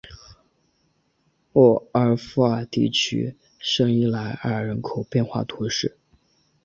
[1.53, 5.99] 沃埃夫尔地区圣伊莱尔人口变化图示